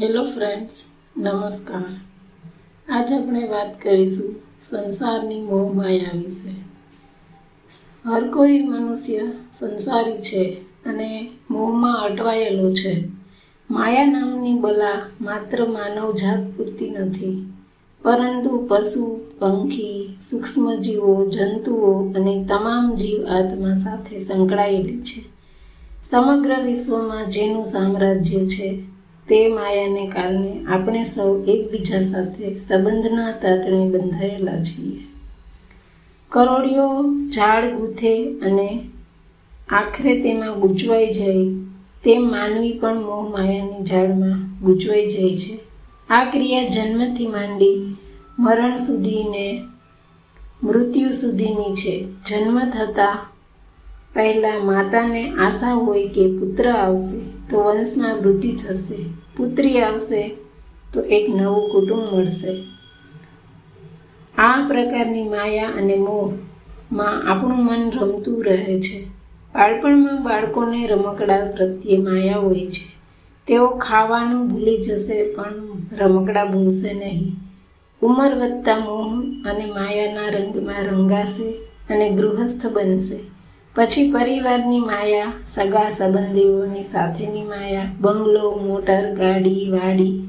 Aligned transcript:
Hello 0.00 0.24
friends 0.24 0.74
નમસ્કાર 1.16 1.88
આજે 2.88 3.14
આપણે 3.14 3.48
વાત 3.48 3.72
કરીશું 3.82 4.34
સંસારની 4.70 5.40
મોહમાયા 5.40 6.14
વિશે. 6.14 6.52
હર 8.04 8.28
કોઈ 8.28 8.62
મનુષ્ય 8.62 9.18
સંસારી 9.52 10.22
છે 10.22 10.44
અને 10.86 11.08
મોહમાં 11.50 11.98
અટવાયેલો 12.04 12.72
છે. 12.72 12.92
માયા 13.70 14.04
નામની 14.06 14.58
બલા 14.58 15.00
માત્ર 15.20 15.68
માનવ 15.68 16.14
જાત 16.14 16.42
પૂરતી 16.56 16.90
નથી, 16.90 17.46
પરંતુ 18.04 18.52
પશુ, 18.68 19.04
પંખી, 19.38 20.16
સૂક્ષ્મજીવો, 20.30 21.30
જંતુઓ 21.30 22.12
અને 22.16 22.34
તમામ 22.44 22.94
જીવ 22.94 23.26
આત્મા 23.26 23.74
સાથે 23.74 24.18
સંકળાયેલી 24.18 25.00
છે. 25.00 25.20
સમગ્ર 26.02 26.52
વિશ્વમાં 26.60 27.30
જેનું 27.30 27.64
સામ્રાજ્ય 27.64 28.46
છે 28.46 28.68
તે 29.30 29.48
માયાને 29.48 30.06
કારણે 30.06 30.64
આપણે 30.68 31.04
સૌ 31.04 31.44
એકબીજા 31.44 32.00
સાથે 32.00 32.56
સંબંધના 32.56 33.32
તાતણે 33.32 33.88
બંધાયેલા 33.88 34.62
છીએ. 34.62 34.98
કરોડિયો 36.28 37.04
ઝાડ 37.28 37.64
ગૂંથે 37.64 38.24
અને 38.24 38.80
આખરે 39.68 40.22
તેમાં 40.22 40.60
ગૂંચવાઈ 40.60 41.12
જાય 41.12 41.44
તેમ 42.04 42.30
માનવી 42.30 42.72
પણ 42.72 43.02
મોહ 43.02 43.30
માયાની 43.30 43.84
ઝાડમાં 43.84 44.64
ગૂંચવાઈ 44.64 45.08
જાય 45.08 45.34
છે. 45.34 45.60
આ 46.08 46.24
ક્રિયા 46.24 46.68
જન્મથી 46.68 47.26
માંડી 47.26 47.96
મરણ 48.38 48.76
સુધીને 48.76 49.62
મૃત્યુ 50.62 51.10
સુધીની 51.10 51.74
છે. 51.74 52.04
જન્મ 52.04 52.58
થતાં 52.70 53.18
પહેલાં 54.14 54.66
માતાને 54.66 55.30
આશા 55.30 55.72
હોય 55.72 56.08
કે 56.08 56.38
પુત્ર 56.38 56.70
આવશે. 56.70 57.39
તો 57.50 57.60
વંશમાં 57.60 58.18
વૃદ્ધિ 58.18 58.56
થશે, 58.56 58.96
પુત્રી 59.36 59.80
આવશે, 59.80 60.36
તો 60.94 61.00
એક 61.00 61.28
નવું 61.28 61.72
કુટુંબ 61.72 62.14
મળશે. 62.14 62.64
આ 64.38 64.68
પ્રકારની 64.68 65.28
માયા 65.28 65.68
અને 65.68 65.94
મોહમાં 65.94 67.30
આપણું 67.30 67.64
મન 67.64 67.90
રમતું 68.00 68.44
રહે 68.44 68.80
છે. 68.80 69.04
બાળપણમાં 69.54 70.22
બાળકોને 70.22 70.86
રમકડા 70.86 71.44
પ્રત્યે 71.44 71.98
માયા 71.98 72.36
હોય 72.36 72.66
છે. 72.66 73.00
તેઓ 73.46 73.68
ખાવાનું 73.68 74.48
ભૂલી 74.48 74.82
જશે 74.82 75.32
પણ 75.32 75.52
રમકડા 75.92 76.44
ભૂલશે 76.44 76.92
નહીં. 76.92 77.36
ઉંમર 78.02 78.34
વધતા 78.34 78.78
મોહ 78.78 79.20
અને 79.50 79.64
માયાના 79.64 80.28
રંગમાં 80.28 80.84
રંગાશે 80.84 81.52
અને 81.90 82.10
ગૃહસ્થ 82.10 82.66
બનશે. 82.66 83.39
પછી 83.80 84.12
પરિવારની 84.12 84.78
માયા, 84.78 85.32
સગા 85.46 85.90
સંબંધીઓની 85.90 86.82
સાથેની 86.82 87.42
માયા, 87.42 87.86
બંગલો, 88.00 88.50
મોટર, 88.50 89.14
ગાડી, 89.14 89.70
વાડી, 89.70 90.22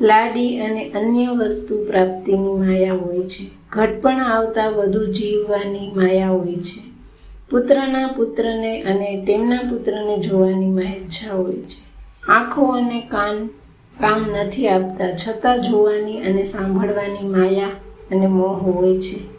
લાડી 0.00 0.58
અને 0.60 0.90
અન્ય 0.90 1.26
વસ્તુ 1.30 1.84
પ્રાપ્તિની 1.84 2.52
માયા 2.52 2.94
હોય 2.94 3.22
છે. 3.22 3.50
ઘટપણ 3.72 4.20
આવતા 4.20 4.68
વધુ 4.68 5.06
જીવવાની 5.06 5.92
માયા 5.96 6.28
હોય 6.28 6.54
છે. 6.54 6.80
પુત્રના 7.50 8.06
પુત્રને 8.06 8.82
અને 8.82 9.24
તેમના 9.26 9.56
પુત્રને 9.56 10.18
જોવાની 10.18 10.78
ઈચ્છા 10.82 11.34
હોય 11.34 11.56
છે. 11.56 11.88
આંખો 12.28 12.62
અને 12.62 13.00
કાન 13.00 13.46
કામ 14.00 14.26
નથી 14.42 14.68
આપતા, 14.68 15.10
છતાં 15.10 15.62
જોવાની 15.62 16.20
અને 16.20 16.42
સાંભળવાની 16.42 17.28
માયા 17.28 17.68
અને 18.10 18.26
મોહ 18.26 18.52
હોય 18.52 18.94
છે. 18.94 19.37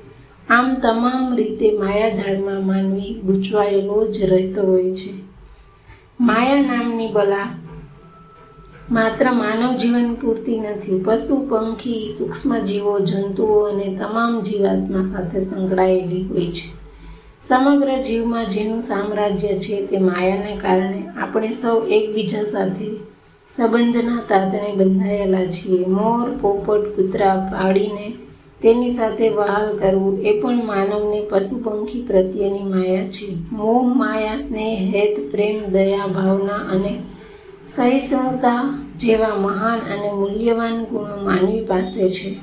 આમ 0.50 0.76
તમામ 0.76 1.36
રીતે 1.36 1.72
માયાજાળમાં 1.72 2.68
માનવી 2.68 3.14
ગૂંચવાયેલો 3.26 4.08
જ 4.08 4.24
રહેતો 4.24 4.62
હોય 4.62 4.96
છે. 4.96 5.12
માયા 6.20 6.62
નામની 6.62 7.08
બલા 7.08 7.48
માત્ર 8.92 9.32
માનવ 9.32 9.76
જીવન 9.76 10.16
પૂરતી 10.16 10.60
નથી, 10.60 11.04
પશુ, 11.06 11.48
પંખી, 11.50 12.08
સૂક્ષ્મ 12.08 12.58
જીવો, 12.58 13.00
જંતુઓ 13.00 13.60
અને 13.60 13.96
તમામ 13.96 14.42
જીવાત્મા 14.42 15.04
સાથે 15.04 15.40
સંકળાયેલી 15.40 16.24
હોય 16.24 16.48
છે. 16.48 16.80
સમગ્ર 17.42 18.02
જીવમાં 18.02 18.46
જેનું 18.46 18.82
સામ્રાજ્ય 18.82 19.60
છે 19.60 19.86
તે 19.86 19.98
માયાને 19.98 20.56
કારણે 20.56 21.04
આપણે 21.22 21.52
સૌ 21.52 21.88
એકબીજા 21.88 22.44
સાથે 22.44 22.86
સંબંધના 23.48 24.24
તાતણે 24.28 24.76
બંધાયેલા 24.76 25.46
છીએ. 25.46 25.86
મોર, 25.86 26.38
પોપટ, 26.42 26.96
કૂતરા 26.96 27.36
પાડીને 27.36 28.14
તેની 28.62 28.96
સાથે 28.96 29.30
વહાલ 29.30 29.78
કરવું 29.78 30.22
એ 30.22 30.42
પણ 30.42 30.66
માનવને 30.66 31.22
પશુ 31.30 31.64
પંખી 31.64 32.02
પ્રત્યેની 32.02 32.60
માયા 32.60 33.08
છે. 33.08 33.36
મોહ, 33.52 33.94
માયા, 33.94 34.38
સ્નેહ, 34.38 34.78
હેત, 34.80 35.32
પ્રેમ, 35.32 35.72
દયા, 35.72 36.08
ભાવના 36.08 36.54
અને 36.54 37.00
સહિષ્ણુતા 37.68 38.84
જેવા 38.98 39.36
મહાન 39.36 39.80
અને 39.80 40.12
મૂલ્યવાન 40.12 40.84
ગુણો 40.84 41.24
માનવી 41.24 41.66
પાસે 41.66 42.10
છે. 42.10 42.36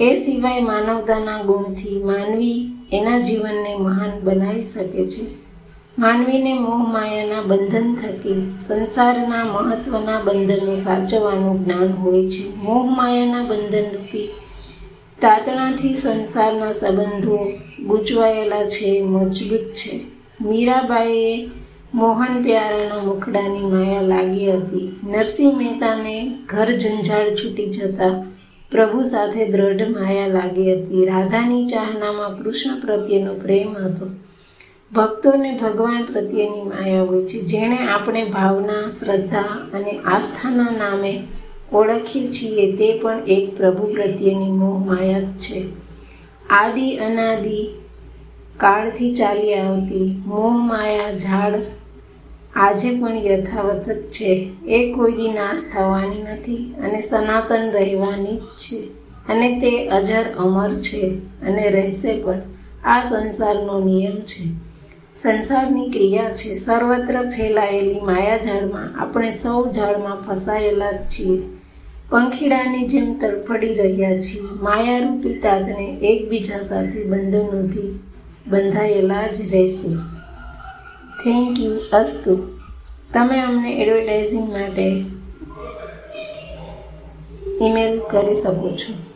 એ 0.00 0.16
સિવાય 0.16 0.60
માનવતાના 0.60 1.42
ગુણથી 1.42 2.02
માનવી 2.02 2.68
એના 2.92 3.18
જીવનને 3.18 3.76
મહાન 3.76 4.20
બનાવી 4.24 4.62
શકે 4.62 5.04
છે. 5.04 5.26
માનવીને 5.98 6.54
મોહ, 6.54 6.76
માયાના 6.76 7.42
બંધન 7.42 7.94
થકી 7.94 8.54
સંસારના 8.58 9.44
મહત્વના 9.44 10.20
બંધનો 10.20 10.74
સાચવવાનું 10.74 11.64
જ્ઞાન 11.64 11.92
હોય 11.92 12.30
છે. 12.30 12.56
મોહ, 12.56 12.84
માયાના 12.84 13.42
બંધનરૂપી 13.42 14.28
તાતણાથી 15.20 15.94
સંસારના 15.94 16.72
સંબંધો 16.72 17.52
ગૂંચવાયેલા 17.86 18.64
છે, 18.64 19.02
મજબૂત 19.02 19.58
છે. 19.58 20.00
મીરાબાઈએ 20.40 21.50
મોહન 21.94 22.42
પ્યારાના 22.42 23.02
મુખડાની 23.02 23.60
માયા 23.60 24.00
લાગી 24.00 24.52
હતી. 24.52 25.00
નરસિંહ 25.04 25.56
મહેતાને 25.56 26.38
ઘર 26.46 26.70
ઝંઝાળ 26.76 27.34
છૂટી 27.34 27.66
જતા 27.66 28.24
પ્રભુ 28.70 29.02
સાથે 29.02 29.46
દ્રઢ 29.46 29.88
માયા 29.88 30.26
લાગી 30.26 30.72
હતી. 30.74 31.06
રાધાની 31.06 31.66
ચાહનામાં 31.66 32.38
કૃષ્ણ 32.38 32.80
પ્રત્યેનો 32.80 33.34
પ્રેમ 33.34 33.76
હતો. 33.76 34.10
ભક્તોને 34.92 35.58
ભગવાન 35.62 36.02
પ્રત્યેની 36.02 36.62
માયા 36.62 37.02
હોય 37.02 37.22
છે. 37.22 37.40
જેણે 37.40 37.78
આપણે 37.78 38.24
ભાવના, 38.24 38.88
શ્રદ્ધા 38.88 39.42
અને 39.74 39.98
આસ્થાના 39.98 40.76
નામે 40.78 41.22
ઓળખીએ 41.72 42.30
છીએ 42.30 42.76
તે 42.76 42.98
પણ 42.98 43.22
એક 43.26 43.56
પ્રભુ 43.56 43.86
પ્રત્યેની 43.86 44.50
મોહ 44.50 44.86
માયા 44.86 45.20
જ 45.20 45.38
છે. 45.38 45.64
આદિ 46.50 46.96
અનાદિ 46.96 47.68
કાળથી 48.56 49.14
ચાલી 49.14 49.54
આવતી 49.54 50.22
મોહ 50.26 50.50
માયા 50.50 51.12
ઝાડ 51.12 51.54
આજે 52.56 52.90
પણ 52.90 53.16
યથાવત 53.16 53.90
જ 53.90 54.02
છે. 54.02 54.50
એ 54.66 54.92
કોઈ 54.92 55.28
નાશ 55.34 55.58
થવાની 55.74 56.22
નથી 56.22 56.74
અને 56.84 57.00
સનાતન 57.00 57.70
રહેવાની 57.70 58.36
જ 58.36 58.38
છે 58.38 58.84
અને 59.32 59.60
તે 59.60 59.88
અજર 59.88 60.24
અમર 60.38 60.74
છે 60.74 61.10
અને 61.18 61.70
રહેશે 61.70 62.22
પણ. 62.22 62.40
આ 62.84 63.02
સંસારનો 63.02 63.80
નિયમ 63.80 64.16
છે. 64.16 64.65
સંસારની 65.22 65.90
ક્રિયા 65.90 66.30
છે. 66.30 66.56
સર્વત્ર 66.56 67.30
ફેલાયેલી 67.30 68.00
માયાજાળમાં 68.00 69.00
આપણે 69.00 69.30
સૌ 69.30 69.70
ઝાડમાં 69.70 70.22
ફસાયેલા 70.22 70.92
જ 70.92 70.94
છીએ. 70.94 71.42
પંખીડાની 72.10 72.88
જેમ 72.88 73.18
તડફડી 73.18 73.74
રહ્યા 73.74 74.20
છીએ. 74.20 74.40
માયારૂપી 74.40 75.34
તાતને 75.34 75.86
એકબીજા 76.02 76.60
સાથે 76.60 77.04
બંધનોથી 77.04 78.00
બંધાયેલા 78.46 79.26
જ 79.26 79.52
રહેશું. 79.52 79.96
થેન્ક 81.24 81.60
યુ 81.60 81.80
અસ્તુ. 81.92 82.36
તમે 83.14 83.40
અમને 83.40 83.76
એડવર્ટાઇઝિંગ 83.82 84.52
માટે 84.52 85.04
ઈમેલ 87.62 88.00
કરી 88.10 88.34
શકો 88.34 88.76
છો. 88.76 89.15